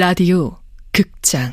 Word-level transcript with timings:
라디오 0.00 0.56
극장 0.92 1.52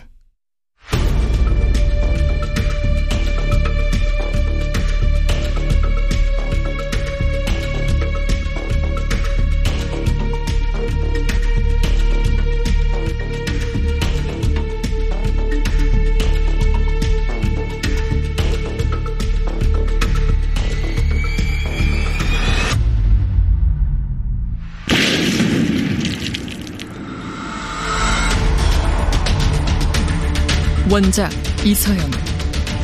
원작 30.90 31.30
이서영 31.66 32.00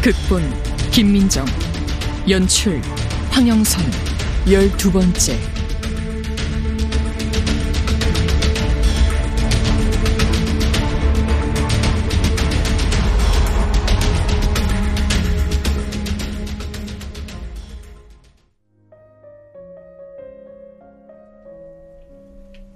극본 0.01 0.43
김민정 0.91 1.45
연출 2.29 2.81
황영선 3.31 3.81
열두 4.51 4.91
번째 4.91 5.39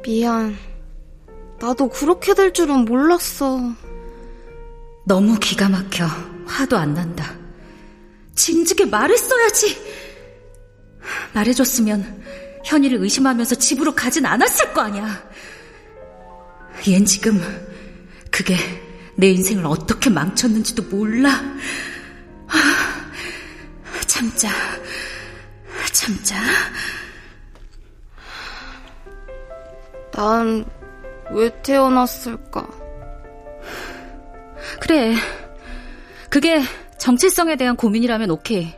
미안. 0.04 0.56
나도 1.60 1.90
그렇게 1.90 2.34
될 2.34 2.54
줄은 2.54 2.86
몰랐어. 2.86 3.60
너무 5.08 5.40
기가 5.40 5.70
막혀. 5.70 6.06
화도 6.46 6.78
안 6.78 6.94
난다. 6.94 7.34
진즉에 8.36 8.86
말했어야지. 8.86 9.78
말해줬으면 11.34 12.24
현이를 12.66 13.02
의심하면서 13.02 13.56
집으로 13.56 13.96
가진 13.96 14.26
않았을 14.26 14.74
거 14.74 14.82
아니야. 14.82 15.24
얜 16.82 17.06
지금 17.06 17.42
그게 18.30 18.56
내 19.16 19.30
인생을 19.30 19.66
어떻게 19.66 20.10
망쳤는지도 20.10 20.84
몰라. 20.84 21.42
참자, 24.06 24.50
참자. 25.94 26.36
난 30.12 30.78
왜 31.32 31.50
태어났을까? 31.62 32.87
그래. 34.80 35.16
그게 36.30 36.62
정체성에 36.98 37.56
대한 37.56 37.76
고민이라면 37.76 38.32
오케이. 38.32 38.74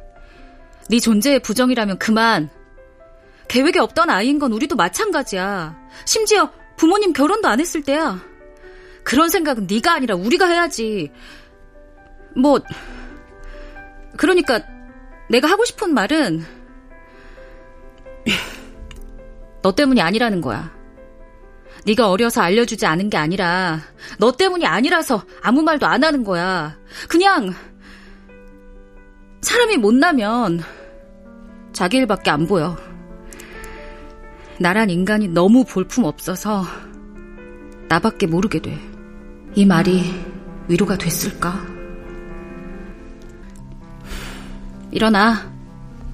네 0.89 0.99
존재의 0.99 1.39
부정이라면 1.39 1.99
그만. 1.99 2.49
계획에 3.47 3.79
없던 3.79 4.09
아이인 4.09 4.39
건 4.39 4.51
우리도 4.53 4.75
마찬가지야. 4.75 5.77
심지어 6.05 6.51
부모님 6.77 7.13
결혼도 7.13 7.47
안 7.47 7.59
했을 7.59 7.83
때야. 7.83 8.19
그런 9.03 9.29
생각은 9.29 9.67
네가 9.69 9.93
아니라 9.93 10.15
우리가 10.15 10.47
해야지. 10.47 11.11
뭐 12.35 12.59
그러니까 14.17 14.61
내가 15.29 15.49
하고 15.49 15.65
싶은 15.65 15.93
말은 15.93 16.45
너 19.61 19.73
때문이 19.73 20.01
아니라는 20.01 20.41
거야. 20.41 20.78
네가 21.85 22.09
어려서 22.09 22.41
알려주지 22.41 22.85
않은 22.85 23.09
게 23.09 23.17
아니라 23.17 23.79
너 24.17 24.31
때문이 24.31 24.65
아니라서 24.65 25.23
아무 25.41 25.61
말도 25.61 25.85
안 25.85 26.03
하는 26.03 26.23
거야. 26.23 26.77
그냥 27.07 27.53
사람이 29.41 29.77
못나면 29.77 30.61
자기 31.73 31.97
일밖에 31.97 32.29
안 32.29 32.47
보여. 32.47 32.77
나란 34.59 34.89
인간이 34.89 35.27
너무 35.29 35.63
볼품 35.63 36.03
없어서 36.03 36.65
나밖에 37.87 38.27
모르게 38.27 38.61
돼. 38.61 38.77
이 39.55 39.65
말이 39.65 40.03
위로가 40.67 40.97
됐을까? 40.97 41.65
일어나. 44.91 45.51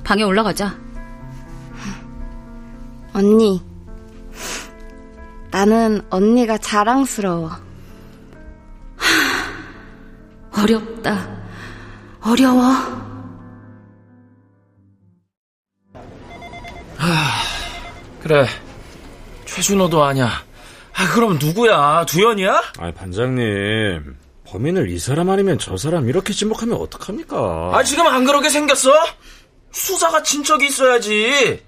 방에 0.04 0.24
올라가자. 0.24 0.78
언니. 3.14 3.75
나는 5.56 6.02
언니가 6.10 6.58
자랑스러워. 6.58 7.50
어렵다. 10.52 11.34
어려워. 12.20 12.74
그래. 18.22 18.46
최준호도 19.46 20.04
아냐. 20.04 20.26
아, 20.28 21.14
그럼 21.14 21.40
누구야? 21.40 22.06
두현이야? 22.06 22.62
아, 22.78 22.92
반장님. 22.92 24.18
범인을 24.48 24.90
이 24.90 25.00
사람 25.00 25.30
아니면 25.30 25.58
저 25.58 25.78
사람 25.78 26.10
이렇게 26.10 26.34
지목하면 26.34 26.76
어떡합니까? 26.82 27.72
아, 27.74 27.82
지금 27.82 28.06
안 28.08 28.26
그러게 28.26 28.50
생겼어? 28.50 28.92
수사가 29.72 30.22
친척이 30.22 30.68
있어야지. 30.68 31.64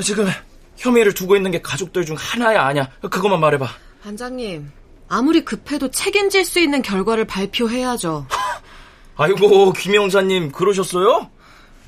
지금 0.00 0.28
혐의를 0.76 1.14
두고 1.14 1.36
있는 1.36 1.50
게 1.50 1.60
가족들 1.62 2.04
중 2.04 2.16
하나야 2.18 2.62
아냐? 2.66 2.90
그것만 3.00 3.40
말해봐. 3.40 3.68
반장님, 4.02 4.70
아무리 5.08 5.44
급해도 5.44 5.90
책임질 5.90 6.44
수 6.44 6.58
있는 6.60 6.82
결과를 6.82 7.26
발표해야죠. 7.26 8.26
아이고, 9.16 9.72
김영사님, 9.72 10.52
그러셨어요? 10.52 11.30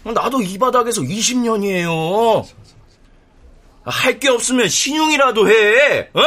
나도 0.04 0.40
이 0.42 0.56
바닥에서 0.58 1.02
20년이에요. 1.02 2.44
할 3.84 4.18
게 4.18 4.28
없으면 4.28 4.68
신용이라도 4.68 5.48
해, 5.48 6.08
어? 6.14 6.20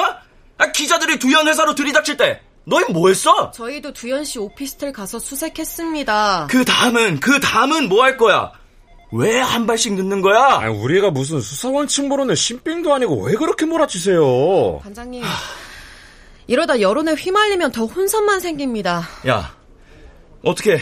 아, 0.58 0.72
기자들이 0.72 1.20
두현 1.20 1.48
회사로 1.48 1.76
들이닥칠 1.76 2.16
때, 2.18 2.42
너희 2.66 2.84
뭐 2.92 3.08
했어? 3.10 3.52
저희도 3.52 3.94
두현 3.94 4.24
씨 4.26 4.40
오피스텔 4.40 4.94
가서 4.94 5.20
수색했습니다. 5.20 6.48
그 6.50 6.64
다음은, 6.66 7.20
그 7.20 7.40
다음은 7.40 7.90
뭐 7.90 8.04
할 8.04 8.18
거야? 8.18 8.52
왜 9.12 9.40
한 9.40 9.66
발씩 9.66 9.94
늦는 9.94 10.22
거야? 10.22 10.60
아니, 10.60 10.74
우리가 10.76 11.10
무슨 11.10 11.42
수사원칙 11.42 12.08
모르는 12.08 12.36
신빙도 12.36 12.94
아니고 12.94 13.24
왜 13.24 13.34
그렇게 13.34 13.66
몰아치세요? 13.66 14.80
반장님, 14.84 15.24
이러다 16.48 16.80
여론에 16.82 17.14
휘말리면 17.14 17.72
더 17.72 17.86
혼선만 17.86 18.40
생깁니다. 18.40 19.08
야, 19.28 19.56
어떻게 20.44 20.80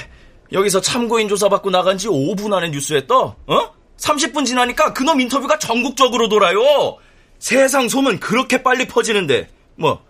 여기서 0.52 0.82
참고인 0.82 1.28
조사받고 1.30 1.70
나간 1.70 1.98
지 1.98 2.08
5분 2.08 2.54
안에 2.54 2.70
뉴스에 2.70 3.08
떠? 3.08 3.36
어? 3.48 3.72
30분 3.98 4.46
지나니까 4.46 4.94
그놈 4.94 5.20
인터뷰가 5.22 5.58
전국적으로 5.60 6.28
돌아요. 6.30 6.98
세상 7.40 7.88
소문 7.88 8.20
그렇게 8.20 8.62
빨리 8.62 8.88
퍼지는데 8.88 9.50
뭐 9.76 10.02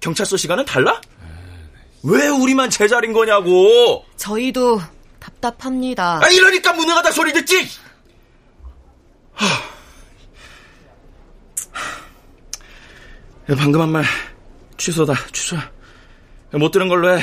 경찰서 0.00 0.36
시간은 0.36 0.64
달라? 0.64 1.00
왜 2.02 2.28
우리만 2.28 2.70
제자린 2.70 3.12
거냐고. 3.12 4.04
저희도 4.16 4.80
답답합니다. 5.26 6.20
아 6.22 6.28
이러니까 6.28 6.72
무능하다 6.72 7.10
소리 7.10 7.32
듣지. 7.32 7.66
하. 9.32 9.46
방금 13.56 13.80
한 13.80 13.90
말 13.90 14.04
취소다 14.76 15.14
취소. 15.32 15.56
못 16.52 16.70
들은 16.70 16.88
걸로 16.88 17.16
해. 17.16 17.22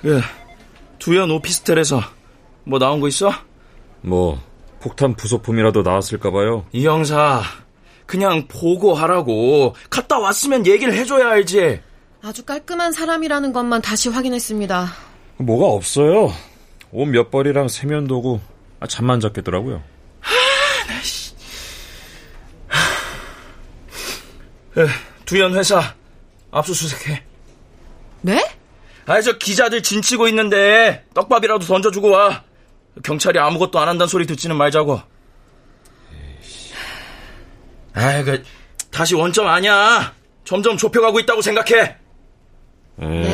그 0.00 0.20
두현 0.98 1.30
오피스텔에서 1.30 2.00
뭐 2.64 2.78
나온 2.78 3.00
거 3.00 3.08
있어? 3.08 3.32
뭐 4.02 4.40
폭탄 4.80 5.14
부속품이라도 5.14 5.82
나왔을까봐요. 5.82 6.66
이 6.72 6.86
형사 6.86 7.42
그냥 8.06 8.46
보고 8.48 8.94
하라고 8.94 9.74
갔다 9.90 10.18
왔으면 10.18 10.66
얘기를 10.66 10.92
해줘야 10.94 11.30
알지. 11.30 11.80
아주 12.22 12.44
깔끔한 12.44 12.92
사람이라는 12.92 13.52
것만 13.52 13.82
다시 13.82 14.08
확인했습니다. 14.08 15.09
뭐가 15.40 15.66
없어요. 15.66 16.32
옷 16.92 17.06
몇 17.06 17.30
벌이랑 17.30 17.68
세면도구 17.68 18.40
아, 18.80 18.86
잠만 18.86 19.20
잡겠더라고요. 19.20 19.82
에, 24.76 24.86
두현 25.24 25.54
회사 25.56 25.94
압수수색해. 26.50 27.22
네? 28.22 28.44
아이 29.06 29.22
저 29.22 29.36
기자들 29.38 29.82
진치고 29.82 30.28
있는데 30.28 31.04
떡밥이라도 31.14 31.66
던져주고 31.66 32.10
와. 32.10 32.44
경찰이 33.02 33.38
아무것도 33.38 33.78
안 33.78 33.88
한다는 33.88 34.08
소리 34.08 34.26
듣지는 34.26 34.56
말자고. 34.56 35.00
아이 37.94 38.22
그 38.24 38.42
다시 38.90 39.14
원점 39.14 39.46
아니야. 39.46 40.12
점점 40.44 40.76
좁혀가고 40.76 41.20
있다고 41.20 41.42
생각해. 41.42 41.96
네. 42.96 43.29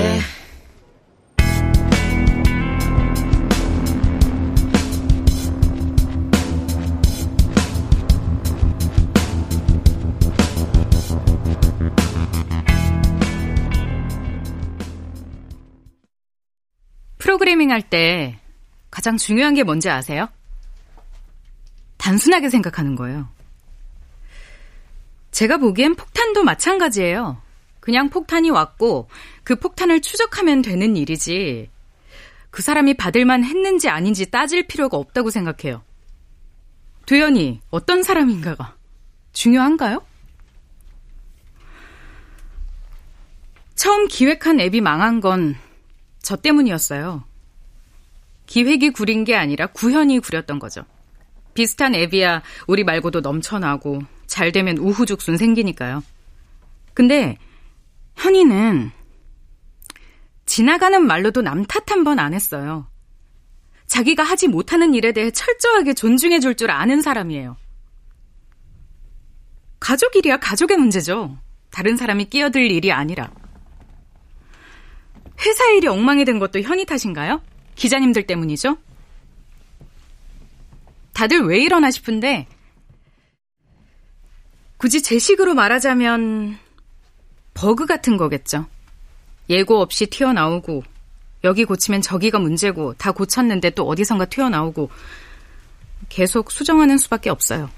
프로그래밍 17.76 17.81
할때 17.81 18.38
가장 18.90 19.17
중요한 19.19 19.55
게 19.55 19.62
뭔지 19.62 19.90
아세요? 19.90 20.28
단순하게 21.99 22.49
생각하는 22.49 22.96
거예요. 22.96 23.28
제가 25.31 25.58
보기엔 25.58 25.94
폭탄도 25.94 26.44
마찬가지예요. 26.44 27.40
그냥 27.81 28.08
폭탄이 28.08 28.50
왔고 28.50 29.08
그 29.44 29.56
폭탄을 29.56 30.00
추적하면 30.00 30.62
되는 30.62 30.96
일이지. 30.96 31.70
그 32.50 32.62
사람이 32.62 32.94
받을만 32.94 33.44
했는지 33.44 33.88
아닌지 33.88 34.31
따질 34.31 34.67
필요가 34.67 34.96
없다고 34.96 35.31
생각해요. 35.31 35.82
도연이 37.05 37.61
어떤 37.70 38.02
사람인가가 38.02 38.75
중요한가요? 39.32 40.02
처음 43.75 44.08
기획한 44.08 44.58
앱이 44.61 44.81
망한 44.81 45.20
건 45.20 45.67
저 46.26 46.34
때문이었어요. 46.34 47.23
기획이 48.47 48.91
구린 48.91 49.25
게 49.25 49.37
아니라 49.37 49.67
구현이 49.67 50.21
구렸던 50.21 50.59
거죠. 50.59 50.85
비슷한 51.55 51.95
앱이야 51.95 52.43
우리 52.67 52.85
말고도 52.85 53.21
넘쳐나고 53.21 54.03
잘 54.27 54.53
되면 54.53 54.79
우후죽순 54.79 55.37
생기니까요. 55.37 56.03
근데 56.95 57.39
현이는 58.17 58.91
지나가는 60.47 61.05
말로도 61.05 61.43
남 61.43 61.65
탓 61.67 61.91
한 61.91 62.05
번 62.05 62.19
안 62.19 62.35
했어요. 62.35 62.87
자기가 63.87 64.23
하지 64.23 64.49
못하는 64.49 64.95
일에 64.95 65.13
대해 65.13 65.31
철저하게 65.31 65.95
존중해 65.95 66.41
줄 66.41 66.55
줄 66.55 66.71
아는 66.71 67.03
사람이에요. 67.03 67.57
가족 69.81 70.17
일이야 70.17 70.39
가족의 70.39 70.77
문제죠. 70.77 71.39
다른 71.71 71.97
사람이 71.97 72.27
끼어들 72.27 72.71
일이 72.71 72.91
아니라. 72.93 73.31
회사 75.41 75.67
일이 75.71 75.87
엉망이 75.87 76.25
된 76.25 76.39
것도 76.39 76.61
현이 76.61 76.87
탓인가요? 76.87 77.43
기자님들 77.76 78.26
때문이죠? 78.26 78.76
다들 81.12 81.43
왜 81.46 81.61
이러나 81.61 81.90
싶은데, 81.90 82.46
굳이 84.76 85.02
제 85.02 85.19
식으로 85.19 85.55
말하자면, 85.55 86.58
버그 87.55 87.87
같은 87.87 88.17
거겠죠. 88.17 88.67
예고 89.49 89.81
없이 89.81 90.06
튀어나오고, 90.06 90.82
여기 91.44 91.64
고치면 91.64 92.02
저기가 92.02 92.38
문제고, 92.38 92.94
다 92.94 93.12
고쳤는데 93.12 93.70
또 93.70 93.87
어디선가 93.87 94.26
튀어나오고, 94.26 94.90
계속 96.08 96.50
수정하는 96.50 96.99
수밖에 96.99 97.31
없어요. 97.31 97.70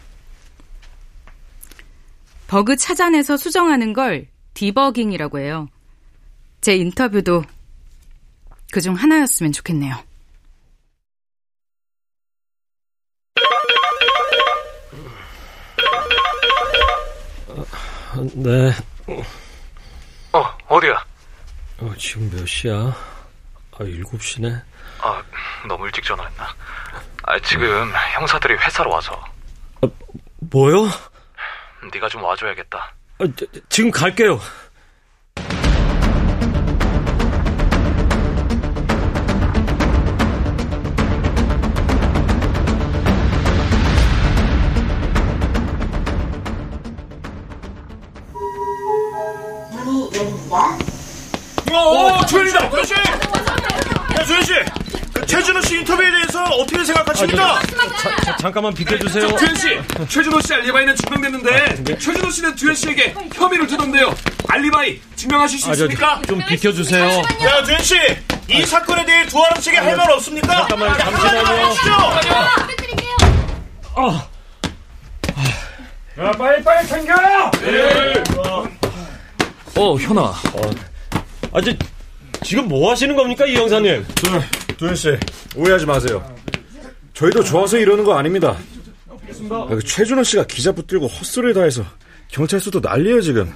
버그 2.49 2.77
찾아내서 2.77 3.37
수정하는 3.37 3.93
걸 3.93 4.27
디버깅이라고 4.55 5.39
해요. 5.39 5.69
제 6.61 6.77
인터뷰도 6.77 7.45
그 8.73 8.81
중 8.81 8.95
하나였으면 8.95 9.53
좋겠네요. 9.53 9.97
네. 18.35 18.73
어, 20.33 20.57
어디야? 20.69 21.05
어, 21.79 21.93
지금 21.99 22.31
몇 22.31 22.47
시야? 22.47 22.75
아, 22.75 23.79
7시네. 23.79 24.61
아, 25.01 25.23
너무 25.67 25.87
일찍 25.87 26.05
전화했나? 26.05 26.49
아, 27.23 27.39
지금 27.41 27.93
형사들이 28.15 28.55
회사로 28.55 28.91
와서. 28.91 29.25
아, 29.83 29.89
뭐요? 30.41 30.89
네가 31.93 32.09
좀 32.09 32.23
와줘야겠다. 32.25 32.93
아, 33.21 33.25
저, 33.37 33.47
지금 33.69 33.91
갈게요. 33.91 34.41
어, 51.79 52.27
주현이다, 52.27 52.71
주현 52.71 52.85
씨. 52.85 52.95
야, 52.95 54.25
주현 54.27 54.43
씨. 54.43 54.53
그 55.13 55.27
최준호 55.27 55.61
씨 55.63 55.79
인터뷰에 55.79 56.11
대해서 56.11 56.43
어떻게 56.45 56.85
생각하십니까? 56.85 57.61
자, 57.61 58.17
자, 58.25 58.37
잠깐만 58.41 58.73
비켜주세요. 58.75 59.37
주현 59.37 59.55
씨, 59.57 59.79
최준호 60.09 60.41
씨 60.43 60.55
알리바이는 60.55 60.95
증명됐는데 60.97 61.97
최준호 61.99 62.31
씨는 62.31 62.57
주현 62.57 62.75
씨에게 62.75 63.15
혐의를 63.35 63.67
두던데요. 63.67 64.15
알리바이 64.49 65.01
증명하실 65.17 65.59
수 65.59 65.71
아, 65.71 65.75
저, 65.75 65.85
있습니까? 65.85 66.21
좀 66.29 66.41
비켜주세요. 66.47 67.05
야, 67.45 67.65
주현 67.65 67.83
씨. 67.83 67.97
이 68.51 68.63
사건에 68.65 69.05
대해 69.05 69.27
두아람 69.27 69.61
씨에게 69.61 69.79
할 69.79 69.97
말 69.97 70.11
없습니까? 70.13 70.67
잠깐만, 70.69 70.89
야, 70.91 70.97
잠시만요. 70.97 71.39
한마디 71.39 71.63
하시죠. 71.63 71.91
야, 76.21 76.33
빨리 76.33 76.63
빨리 76.65 76.87
챙겨! 76.89 77.15
어, 79.77 79.97
현아. 79.97 80.33
아, 81.53 81.61
저, 81.61 81.73
지금 82.43 82.69
뭐 82.69 82.91
하시는 82.91 83.15
겁니까, 83.17 83.47
이 83.47 83.55
형사님? 83.57 84.05
도현 84.79 84.95
씨, 84.95 85.09
오해하지 85.57 85.87
마세요. 85.87 86.25
저희도 87.15 87.43
좋아서 87.43 87.79
이러는 87.79 88.05
거 88.05 88.15
아닙니다. 88.15 88.57
아, 89.51 89.67
그 89.69 89.83
최준호 89.83 90.23
씨가 90.23 90.47
기자 90.47 90.73
붙들고 90.73 91.07
헛소리를 91.07 91.55
다 91.55 91.63
해서 91.63 91.85
경찰서도 92.29 92.81
난리예요, 92.81 93.21
지금. 93.23 93.53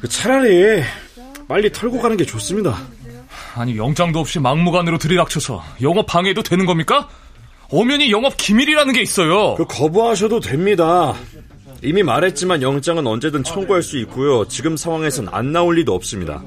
그 0.00 0.08
차라리 0.08 0.82
빨리 1.48 1.72
털고 1.72 2.00
가는 2.00 2.16
게 2.16 2.24
좋습니다. 2.24 2.78
아니, 3.54 3.76
영장도 3.76 4.18
없이 4.18 4.38
막무가내로 4.38 4.98
들이닥쳐서 4.98 5.64
영업 5.82 6.06
방해도 6.06 6.42
되는 6.42 6.66
겁니까? 6.66 7.08
엄연히 7.70 8.10
영업 8.10 8.36
기밀이라는 8.36 8.92
게 8.92 9.00
있어요. 9.00 9.54
그 9.54 9.64
거부하셔도 9.66 10.40
됩니다. 10.40 11.14
이미 11.82 12.02
말했지만 12.02 12.62
영장은 12.62 13.06
언제든 13.06 13.44
청구할 13.44 13.82
수 13.82 13.98
있고요. 13.98 14.46
지금 14.48 14.76
상황에선 14.76 15.28
안 15.30 15.52
나올 15.52 15.76
리도 15.76 15.94
없습니다. 15.94 16.42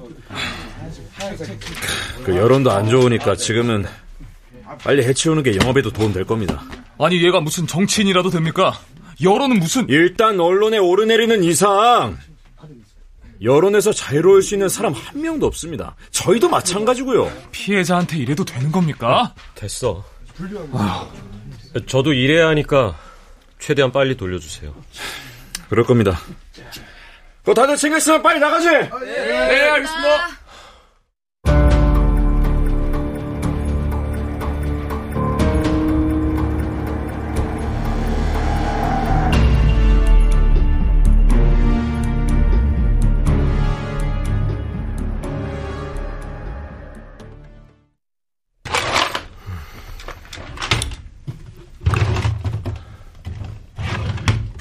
그 2.23 2.35
여론도 2.35 2.71
안 2.71 2.89
좋으니까 2.89 3.35
지금은 3.35 3.85
빨리 4.83 5.03
해치우는 5.03 5.43
게 5.43 5.55
영업에도 5.55 5.91
도움 5.91 6.13
될 6.13 6.25
겁니다. 6.25 6.63
아니, 6.99 7.23
얘가 7.23 7.39
무슨 7.39 7.67
정치인이라도 7.67 8.29
됩니까? 8.29 8.79
여론은 9.23 9.59
무슨... 9.59 9.87
일단 9.89 10.39
언론에 10.39 10.77
오르내리는 10.77 11.43
이상 11.43 12.17
여론에서 13.41 13.91
자유로울 13.91 14.41
수 14.41 14.55
있는 14.55 14.67
사람 14.67 14.93
한 14.93 15.21
명도 15.21 15.45
없습니다. 15.45 15.95
저희도 16.11 16.49
마찬가지고요. 16.49 17.31
피해자한테 17.51 18.17
이래도 18.17 18.43
되는 18.43 18.71
겁니까? 18.71 19.33
됐어. 19.55 20.03
저도 21.85 22.13
일해야 22.13 22.47
하니까 22.49 22.97
최대한 23.59 23.91
빨리 23.91 24.17
돌려주세요. 24.17 24.73
그럴 25.69 25.85
겁니다. 25.85 26.19
그거 27.47 27.61
다들 27.61 27.77
챙겼으면 27.77 28.21
빨리 28.21 28.41
나가지. 28.41 28.67
네, 28.67 29.69
알겠습니다. 29.69 30.37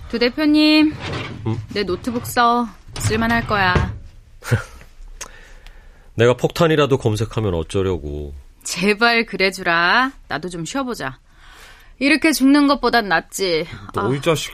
두 0.09 0.21
대표님, 0.21 0.95
내 1.73 1.83
노트북 1.85 2.26
써. 2.26 2.69
쓸만할 2.99 3.47
거야. 3.47 3.95
내가 6.15 6.35
폭탄이라도 6.37 6.99
검색하면 6.99 7.55
어쩌려고. 7.55 8.35
제발 8.65 9.26
그래주라. 9.26 10.12
나도 10.29 10.49
좀 10.49 10.65
쉬어보자. 10.65 11.19
이렇게 11.99 12.33
죽는 12.33 12.67
것보단 12.67 13.09
낫지. 13.09 13.67
너이 13.95 14.21
자식, 14.21 14.53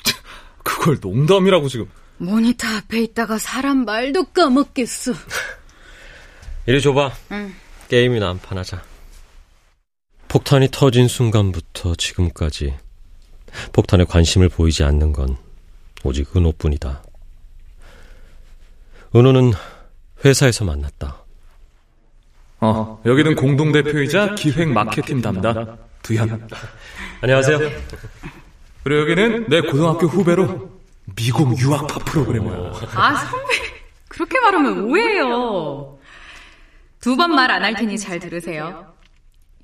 그걸 0.62 0.98
농담이라고 1.00 1.68
지금. 1.68 1.88
모니터 2.18 2.66
앞에 2.68 3.00
있다가 3.02 3.38
사람 3.38 3.84
말도 3.84 4.26
까먹겠어. 4.26 5.12
이리 6.66 6.80
줘봐. 6.80 7.12
게임이나 7.88 8.28
한 8.28 8.38
판 8.38 8.58
하자. 8.58 8.82
폭탄이 10.28 10.68
터진 10.70 11.08
순간부터 11.08 11.94
지금까지 11.96 12.74
폭탄에 13.72 14.04
관심을 14.04 14.48
보이지 14.48 14.82
않는 14.84 15.12
건 15.12 15.36
오직 16.04 16.34
은호뿐이다. 16.36 17.02
은호는 19.14 19.52
회사에서 20.24 20.64
만났다. 20.64 21.22
어, 22.60 23.00
여기는 23.04 23.34
공동대표이자 23.34 24.34
기획 24.36 24.68
마케팅 24.68 25.20
담당 25.20 25.78
두현. 26.02 26.48
안녕하세요. 27.20 27.58
그리고 28.84 29.00
여기는 29.02 29.48
내 29.48 29.60
고등학교 29.60 30.06
후배로 30.06 30.70
미국 31.16 31.58
유학파 31.60 31.98
프로그래머야. 32.04 32.72
아, 32.94 33.14
선배. 33.16 33.54
그렇게 34.08 34.40
말하면 34.40 34.84
오해해요. 34.84 35.98
두 37.00 37.16
번 37.16 37.32
말 37.34 37.50
안 37.50 37.62
할 37.64 37.74
테니 37.74 37.98
잘 37.98 38.18
들으세요. 38.20 38.94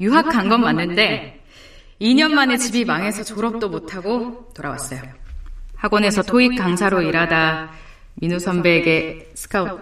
유학 0.00 0.28
간 0.28 0.48
건 0.48 0.60
맞는데 0.62 1.44
2년 2.00 2.32
만에 2.32 2.56
집이 2.56 2.84
망해서 2.84 3.22
졸업도 3.24 3.68
못하고 3.68 4.48
돌아왔어요. 4.54 5.02
학원에서 5.78 6.22
토익 6.22 6.56
강사로 6.56 7.02
일하다 7.02 7.70
민우 8.14 8.38
선배에게 8.38 9.30
스카웃 9.34 9.80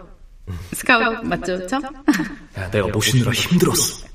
스카웃 0.72 1.24
맞죠? 1.24 1.66
저? 1.66 1.76
야, 2.56 2.70
내가 2.70 2.86
모시느라 2.88 3.32
힘들었어. 3.32 4.06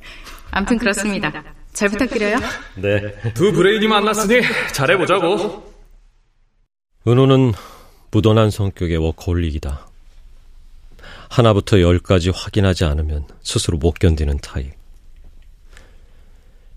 암튼 0.51 0.77
그렇습니다. 0.77 1.43
잘 1.73 1.89
부탁드려요. 1.89 2.37
네. 2.75 3.33
두 3.33 3.51
브레인이 3.51 3.87
만났으니 3.87 4.41
잘해보자고. 4.73 5.71
은호는 7.07 7.53
무던한 8.11 8.51
성격의 8.51 8.97
워커홀릭이다. 8.97 9.87
하나부터 11.29 11.81
열까지 11.81 12.29
확인하지 12.29 12.85
않으면 12.85 13.25
스스로 13.41 13.77
못 13.77 13.93
견디는 13.99 14.37
타입. 14.39 14.71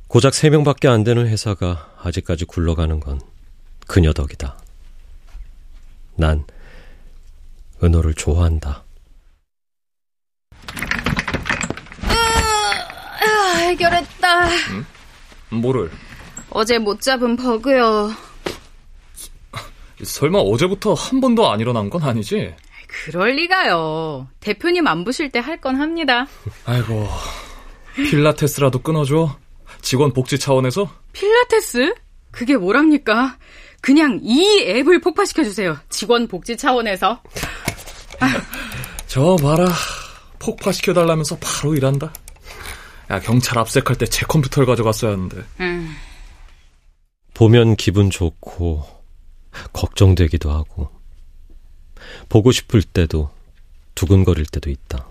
고작 0.08 0.32
3명밖에 0.32 0.86
안 0.86 1.04
되는 1.04 1.26
회사가 1.26 1.92
아직까지 2.02 2.44
굴러가는 2.46 3.00
건 3.00 3.20
그녀 3.86 4.12
덕이다. 4.12 4.56
난 6.16 6.44
은호를 7.82 8.14
좋아한다. 8.14 8.84
아, 12.08 13.56
해결했다. 13.58 14.48
뭐를? 15.50 15.90
어제 16.50 16.78
못 16.78 17.00
잡은 17.00 17.36
버그요. 17.36 18.12
설마 20.02 20.38
어제부터 20.38 20.94
한 20.94 21.20
번도 21.20 21.50
안 21.50 21.60
일어난 21.60 21.88
건 21.90 22.02
아니지? 22.02 22.54
그럴 23.06 23.32
리가요. 23.34 24.28
대표님 24.40 24.86
안 24.86 25.04
보실 25.04 25.30
때 25.30 25.38
할 25.40 25.60
건 25.60 25.76
합니다. 25.80 26.26
아이고, 26.64 27.08
필라테스라도 27.96 28.80
끊어줘. 28.82 29.36
직원 29.80 30.12
복지 30.12 30.38
차원에서? 30.38 30.88
필라테스? 31.12 31.94
그게 32.30 32.56
뭐랍니까? 32.56 33.38
그냥 33.84 34.18
이 34.22 34.64
앱을 34.66 35.02
폭파시켜주세요. 35.02 35.76
직원 35.90 36.26
복지 36.26 36.56
차원에서. 36.56 37.20
저 39.06 39.36
봐라. 39.36 39.70
폭파시켜달라면서 40.38 41.36
바로 41.38 41.74
일한다. 41.74 42.10
야, 43.10 43.20
경찰 43.20 43.58
압색할 43.58 43.96
때 43.98 44.06
제 44.06 44.24
컴퓨터를 44.24 44.66
가져갔어야 44.66 45.12
하는데. 45.12 45.36
음. 45.60 45.94
보면 47.34 47.76
기분 47.76 48.08
좋고, 48.08 48.86
걱정되기도 49.74 50.50
하고, 50.50 50.88
보고 52.30 52.52
싶을 52.52 52.82
때도, 52.82 53.28
두근거릴 53.94 54.46
때도 54.46 54.70
있다. 54.70 55.06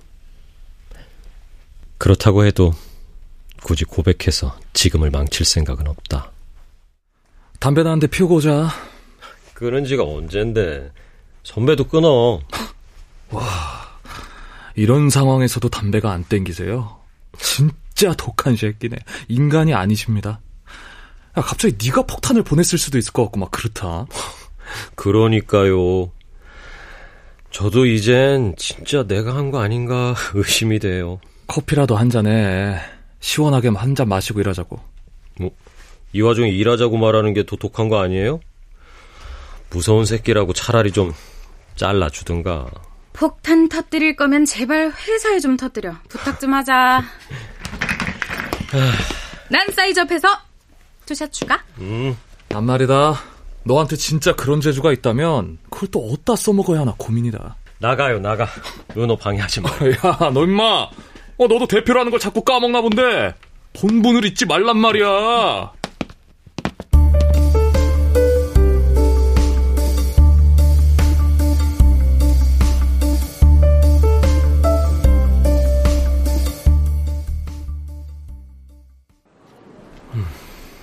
그렇다고 2.00 2.44
해도, 2.44 2.74
굳이 3.62 3.86
고백해서 3.86 4.58
지금을 4.74 5.12
망칠 5.12 5.46
생각은 5.46 5.88
없다. 5.88 6.33
담배나 7.64 7.92
한 7.92 8.00
대 8.02 8.08
피우고 8.08 8.36
오자. 8.36 8.68
끊은 9.54 9.86
지가 9.86 10.04
언젠데, 10.04 10.92
선배도 11.44 11.86
끊어. 11.88 12.42
이런 14.76 15.10
상황에서도 15.10 15.70
담배가 15.70 16.12
안 16.12 16.26
땡기세요? 16.26 17.00
진짜 17.40 18.14
독한 18.16 18.58
새끼네. 18.58 18.98
인간이 19.30 19.74
아니십니다. 19.74 20.42
야, 21.38 21.42
갑자기 21.42 21.78
네가 21.82 22.02
폭탄을 22.02 22.44
보냈을 22.44 22.78
수도 22.78 22.98
있을 22.98 23.14
것 23.14 23.24
같고 23.24 23.40
막 23.40 23.50
그렇다. 23.50 24.08
그러니까요. 24.96 26.12
저도 27.50 27.86
이젠 27.86 28.56
진짜 28.58 29.04
내가 29.08 29.36
한 29.38 29.52
거 29.52 29.62
아닌가 29.62 30.16
의심이 30.34 30.80
돼요. 30.80 31.22
커피라도 31.48 31.96
한 31.96 32.10
잔에 32.10 32.78
시원하게 33.22 33.70
한 33.70 33.96
잔 33.96 34.10
마시고 34.10 34.42
일하자고. 34.42 34.80
이 36.14 36.22
와중에 36.22 36.50
일하자고 36.50 36.98
말하는 36.98 37.34
게 37.34 37.44
도톡한 37.44 37.90
거 37.90 38.00
아니에요? 38.02 38.40
무서운 39.72 40.06
새끼라고 40.06 40.54
차라리 40.54 40.92
좀 40.92 41.12
잘라주든가. 41.76 42.68
폭탄 43.14 43.68
터뜨릴 43.68 44.16
거면 44.16 44.46
제발 44.46 44.92
회사에 44.92 45.40
좀 45.40 45.58
터뜨려. 45.58 45.96
부탁 46.10 46.40
좀 46.40 46.54
하자. 46.54 47.04
난 49.50 49.68
size 49.72 49.91
up해서 49.91 50.28
two 51.06 51.17
shot 51.17 51.32
추가. 51.34 51.64
음, 51.80 52.16
난 52.50 52.64
말이다. 52.64 53.16
너한테 53.66 53.96
진짜 53.96 54.36
그런 54.36 54.62
재주가 54.62 54.92
있다면 54.92 55.58
그걸 55.70 55.90
또 55.90 56.00
어디다 56.12 56.36
써먹어야 56.36 56.82
하나 56.82 56.94
고민이다. 56.98 57.56
나가요, 57.80 58.20
나가. 58.20 58.48
은호 58.96 59.18
방해하지 59.18 59.62
마. 59.62 59.70
야, 59.70 60.30
너 60.32 60.44
임마. 60.44 60.64
어, 61.38 61.48
너도 61.48 61.68
대표라는 61.68 62.12
걸 62.12 62.20
자꾸 62.20 62.44
까먹나 62.44 62.82
본데. 62.82 63.34
본분을 63.74 64.26
잊지 64.26 64.46
말란 64.46 64.78
말이야. 64.78 65.72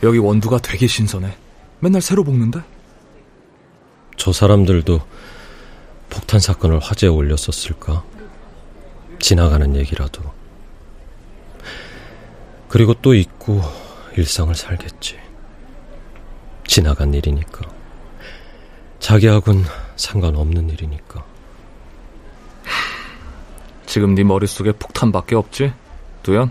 여기 0.02 0.18
원두가 0.18 0.58
되게 0.58 0.86
신선해. 0.86 1.36
맨날 1.80 2.00
새로 2.00 2.24
볶는데? 2.24 2.60
저 4.16 4.32
사람들도 4.32 5.00
폭탄 6.10 6.40
사건을 6.40 6.78
화제에 6.78 7.08
올렸었을까? 7.08 8.04
지나가는 9.18 9.76
얘기라도. 9.76 10.22
그리고 12.68 12.94
또 12.94 13.14
잊고 13.14 13.62
일상을 14.16 14.54
살겠지. 14.54 15.18
지나간 16.66 17.14
일이니까. 17.14 17.68
자기하고는 19.00 19.64
상관없는 19.96 20.70
일이니까. 20.70 21.24
지금 23.86 24.14
네 24.14 24.22
머릿속에 24.22 24.72
폭탄밖에 24.72 25.34
없지? 25.34 25.72
두현? 26.22 26.50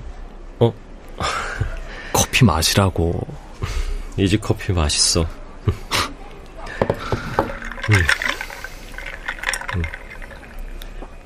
어? 2.19 2.23
커피 2.23 2.43
마시라고. 2.45 3.27
이 4.17 4.27
집 4.27 4.41
커피 4.41 4.73
맛있어. 4.73 5.25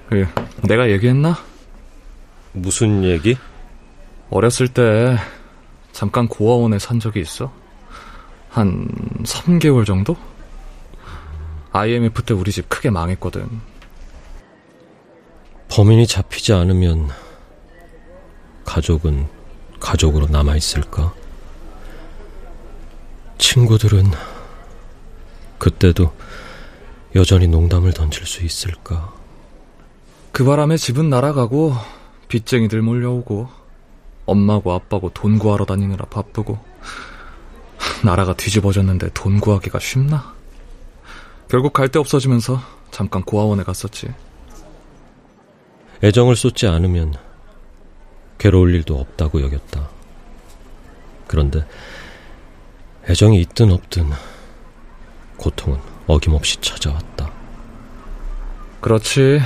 그, 0.09 0.27
내가 0.67 0.89
얘기했나? 0.91 1.37
무슨 2.51 3.03
얘기? 3.03 3.35
어렸을 4.29 4.67
때 4.67 5.17
잠깐 5.91 6.27
고아원에 6.27 6.77
산 6.79 6.99
적이 6.99 7.21
있어. 7.21 7.51
한 8.49 8.87
3개월 9.23 9.85
정도? 9.85 10.15
IMF 11.71 12.21
때 12.23 12.33
우리 12.35 12.51
집 12.51 12.69
크게 12.69 12.91
망했거든. 12.91 13.49
범인이 15.69 16.05
잡히지 16.05 16.53
않으면 16.53 17.09
가족은 18.63 19.27
가족으로 19.83 20.27
남아있을까? 20.27 21.13
친구들은 23.37 24.11
그때도 25.57 26.13
여전히 27.15 27.47
농담을 27.47 27.91
던질 27.93 28.25
수 28.25 28.43
있을까? 28.43 29.13
그 30.31 30.45
바람에 30.45 30.77
집은 30.77 31.09
날아가고 31.09 31.75
빚쟁이들 32.29 32.81
몰려오고 32.81 33.49
엄마고 34.25 34.71
아빠고 34.71 35.11
돈 35.13 35.37
구하러 35.37 35.65
다니느라 35.65 36.05
바쁘고 36.05 36.57
나라가 38.03 38.33
뒤집어졌는데 38.33 39.09
돈 39.13 39.39
구하기가 39.41 39.79
쉽나? 39.79 40.33
결국 41.49 41.73
갈 41.73 41.89
데 41.89 41.99
없어지면서 41.99 42.59
잠깐 42.89 43.21
고아원에 43.23 43.63
갔었지. 43.63 44.07
애정을 46.01 46.35
쏟지 46.35 46.67
않으면 46.67 47.15
괴로울 48.37 48.73
일도 48.75 48.99
없다고 48.99 49.41
여겼다. 49.41 49.89
그런데 51.27 51.65
애정이 53.09 53.39
있든 53.41 53.71
없든 53.71 54.09
고통은 55.37 55.79
어김없이 56.07 56.59
찾아왔다. 56.61 57.31
그렇지. 58.81 59.41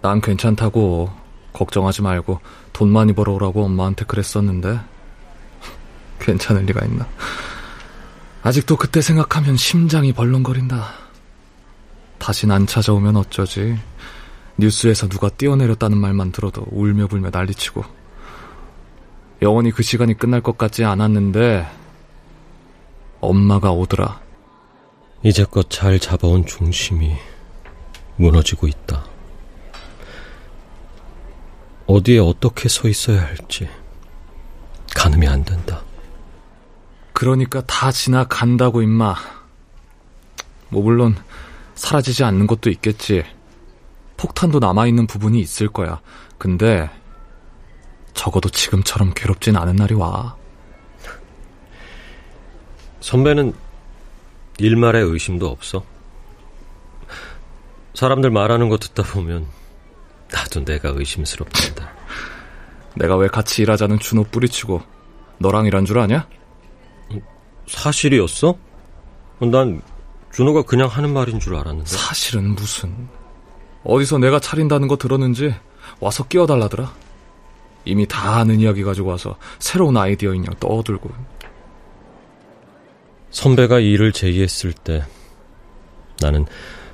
난 0.00 0.20
괜찮다고 0.20 1.10
걱정하지 1.52 2.02
말고 2.02 2.40
돈 2.72 2.88
많이 2.88 3.12
벌어오라고 3.12 3.64
엄마한테 3.64 4.04
그랬었는데 4.06 4.80
괜찮을 6.18 6.64
리가 6.64 6.84
있나. 6.86 7.06
아직도 8.42 8.76
그때 8.76 9.00
생각하면 9.00 9.56
심장이 9.56 10.12
벌렁거린다. 10.12 10.94
다신 12.18 12.50
안 12.50 12.66
찾아오면 12.66 13.16
어쩌지. 13.16 13.78
뉴스에서 14.58 15.08
누가 15.08 15.28
뛰어내렸다는 15.28 15.98
말만 15.98 16.32
들어도 16.32 16.64
울며 16.70 17.06
불며 17.06 17.30
난리치고 17.32 17.84
영원히 19.42 19.70
그 19.70 19.82
시간이 19.82 20.14
끝날 20.14 20.40
것 20.40 20.56
같지 20.56 20.84
않았는데 20.84 21.66
엄마가 23.20 23.72
오더라. 23.72 24.20
이제껏 25.24 25.68
잘 25.70 25.98
잡아온 25.98 26.44
중심이 26.44 27.16
무너지고 28.16 28.66
있다. 28.66 29.04
어디에 31.86 32.18
어떻게 32.18 32.68
서 32.68 32.88
있어야 32.88 33.22
할지 33.22 33.68
가늠이 34.94 35.26
안 35.26 35.44
된다. 35.44 35.82
그러니까 37.12 37.62
다 37.66 37.90
지나간다고 37.90 38.82
임마. 38.82 39.14
뭐 40.68 40.82
물론 40.82 41.16
사라지지 41.74 42.24
않는 42.24 42.46
것도 42.46 42.70
있겠지. 42.70 43.24
폭탄도 44.22 44.60
남아있는 44.60 45.08
부분이 45.08 45.40
있을 45.40 45.66
거야. 45.66 46.00
근데 46.38 46.88
적어도 48.14 48.48
지금처럼 48.48 49.14
괴롭진 49.14 49.56
않은 49.56 49.74
날이 49.74 49.94
와. 49.94 50.36
선배는 53.00 53.52
일말의 54.58 55.02
의심도 55.02 55.48
없어. 55.48 55.84
사람들 57.94 58.30
말하는 58.30 58.68
거 58.68 58.78
듣다 58.78 59.02
보면 59.02 59.48
나도 60.32 60.64
내가 60.64 60.90
의심스럽단다. 60.90 61.90
내가 62.94 63.16
왜 63.16 63.26
같이 63.26 63.62
일하자는 63.62 63.98
준호 63.98 64.26
뿌리치고 64.30 64.82
너랑 65.38 65.66
일한 65.66 65.84
줄 65.84 65.98
아냐? 65.98 66.28
사실이었어? 67.66 68.56
난 69.40 69.82
준호가 70.32 70.62
그냥 70.62 70.86
하는 70.86 71.12
말인 71.12 71.40
줄 71.40 71.56
알았는데. 71.56 71.90
사실은 71.90 72.54
무슨. 72.54 73.08
어디서 73.84 74.18
내가 74.18 74.40
차린다는 74.40 74.88
거 74.88 74.96
들었는지 74.96 75.54
와서 76.00 76.24
끼워달라더라. 76.24 76.92
이미 77.84 78.06
다 78.06 78.36
아는 78.36 78.60
이야기 78.60 78.84
가지고 78.84 79.10
와서 79.10 79.36
새로운 79.58 79.96
아이디어인 79.96 80.46
양 80.46 80.54
떠들고. 80.60 81.10
선배가 83.30 83.80
일을 83.80 84.12
제의했을 84.12 84.72
때 84.72 85.04
나는 86.20 86.46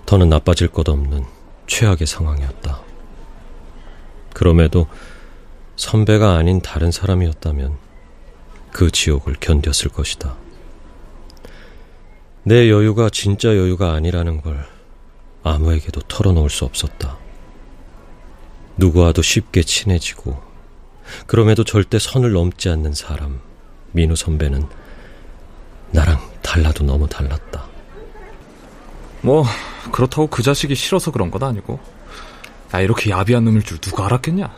더는 0.07 0.29
나빠질 0.29 0.69
것 0.69 0.89
없는 0.89 1.25
최악의 1.67 2.07
상황이었다. 2.07 2.81
그럼에도 4.33 4.87
선배가 5.77 6.37
아닌 6.37 6.61
다른 6.61 6.91
사람이었다면 6.91 7.77
그 8.73 8.91
지옥을 8.91 9.35
견뎠을 9.35 9.93
것이다. 9.93 10.37
내 12.45 12.71
여유가 12.71 13.11
진짜 13.11 13.49
여유가 13.49 13.93
아니라는 13.93 14.41
걸 14.41 14.67
아무에게도 15.43 16.03
털어놓을 16.03 16.51
수 16.51 16.65
없었다. 16.65 17.17
누구와도 18.77 19.23
쉽게 19.23 19.63
친해지고 19.63 20.41
그럼에도 21.27 21.65
절대 21.65 21.99
선을 21.99 22.33
넘지 22.33 22.69
않는 22.69 22.95
사람 22.95 23.41
민우 23.93 24.15
선배는 24.15 24.67
나랑 25.91 26.19
달라도 26.43 26.85
너무 26.85 27.09
달랐다. 27.09 27.67
뭐 29.23 29.45
그렇다고 29.91 30.29
그 30.29 30.43
자식이 30.43 30.75
싫어서 30.75 31.11
그런 31.11 31.31
건 31.31 31.43
아니고 31.43 31.81
야 32.75 32.81
이렇게 32.81 33.11
야비한 33.11 33.45
놈일 33.45 33.63
줄 33.63 33.79
누가 33.79 34.07
알았겠냐 34.07 34.55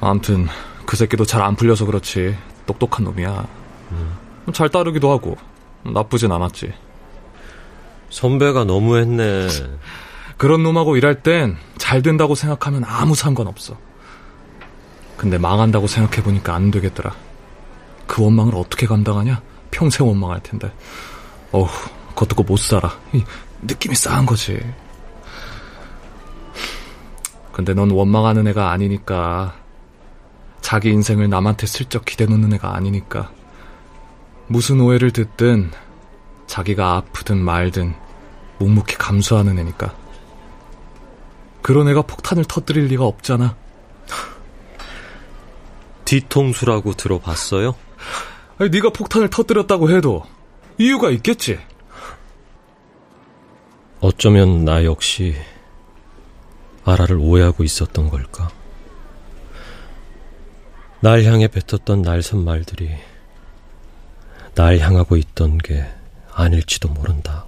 아무튼 0.00 0.48
그 0.86 0.96
새끼도 0.96 1.24
잘 1.24 1.42
안 1.42 1.54
풀려서 1.56 1.86
그렇지 1.86 2.36
똑똑한 2.66 3.04
놈이야 3.04 3.46
음. 3.92 4.16
잘 4.52 4.68
따르기도 4.70 5.10
하고 5.12 5.36
나쁘진 5.84 6.32
않았지 6.32 6.72
선배가 8.14 8.62
너무했네. 8.62 9.48
그런 10.36 10.62
놈하고 10.62 10.96
일할 10.96 11.24
땐 11.24 11.56
잘 11.78 12.00
된다고 12.00 12.36
생각하면 12.36 12.84
아무 12.84 13.16
상관없어. 13.16 13.76
근데 15.16 15.36
망한다고 15.36 15.88
생각해보니까 15.88 16.54
안 16.54 16.70
되겠더라. 16.70 17.12
그 18.06 18.22
원망을 18.22 18.54
어떻게 18.54 18.86
감당하냐? 18.86 19.42
평생 19.72 20.06
원망할 20.06 20.40
텐데. 20.44 20.72
어후 21.50 21.90
그것 22.10 22.28
듣고 22.28 22.44
못 22.44 22.56
살아. 22.56 22.96
느낌이 23.62 23.96
싸한 23.96 24.26
거지. 24.26 24.60
근데 27.50 27.74
넌 27.74 27.90
원망하는 27.90 28.46
애가 28.46 28.70
아니니까. 28.70 29.56
자기 30.60 30.90
인생을 30.90 31.28
남한테 31.28 31.66
슬쩍 31.66 32.04
기대놓는 32.04 32.52
애가 32.54 32.76
아니니까. 32.76 33.32
무슨 34.46 34.80
오해를 34.80 35.10
듣든 35.10 35.72
자기가 36.46 36.94
아프든 36.94 37.38
말든 37.38 38.03
묵묵히 38.64 38.96
감수하는 38.96 39.58
애니까 39.58 39.94
그런 41.62 41.88
애가 41.88 42.02
폭탄을 42.02 42.44
터뜨릴 42.44 42.86
리가 42.86 43.04
없잖아 43.04 43.56
뒤통수라고 46.04 46.92
들어봤어요? 46.94 47.74
아니, 48.58 48.70
네가 48.70 48.90
폭탄을 48.90 49.30
터뜨렸다고 49.30 49.90
해도 49.90 50.24
이유가 50.78 51.10
있겠지 51.10 51.58
어쩌면 54.00 54.64
나 54.64 54.84
역시 54.84 55.34
아라를 56.84 57.16
오해하고 57.16 57.64
있었던 57.64 58.10
걸까? 58.10 58.50
날 61.00 61.24
향해 61.24 61.48
뱉었던 61.48 62.02
날선 62.02 62.44
말들이 62.44 62.90
날 64.54 64.78
향하고 64.78 65.16
있던 65.16 65.58
게 65.58 65.86
아닐지도 66.32 66.88
모른다. 66.88 67.46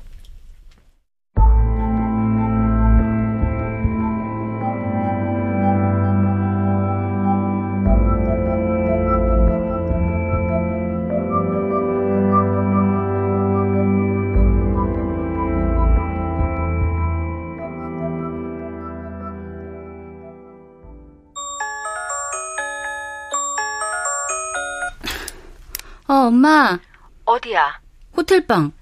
어, 26.26 26.28
엄마. 26.28 26.78
어디야? 27.24 27.80
호텔방. 28.16 28.72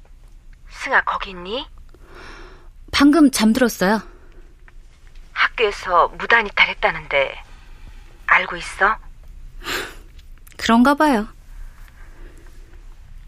승아, 0.71 1.03
거기 1.03 1.31
있니? 1.31 1.69
방금 2.91 3.31
잠들었어요. 3.31 4.01
학교에서 5.35 6.09
무단 6.09 6.47
이탈했다는데, 6.47 7.45
알고 8.27 8.57
있어? 8.57 8.97
그런가 10.57 10.95
봐요. 10.95 11.29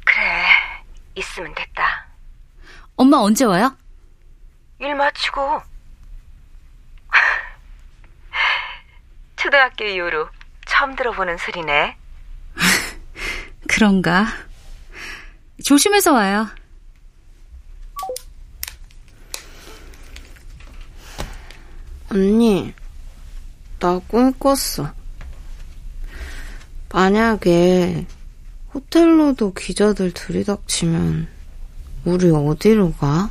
그래, 0.07 0.47
있으면 1.15 1.55
됐다. 1.55 2.07
엄마 2.97 3.19
언제 3.19 3.45
와요? 3.45 3.77
일 4.79 4.95
마치고. 4.95 5.61
초등학교 9.37 9.85
이후로 9.85 10.31
처음 10.65 10.97
들어보는 10.97 11.37
소리네. 11.37 11.99
그런가. 13.77 14.27
조심해서 15.62 16.15
와요. 16.15 16.49
언니, 22.11 22.73
나 23.79 23.99
꿈 24.09 24.33
꿨어. 24.39 24.95
만약에 26.91 28.07
호텔로도 28.73 29.53
기자들 29.53 30.12
들이닥치면 30.12 31.29
우리 32.07 32.31
어디로 32.31 32.95
가? 32.95 33.31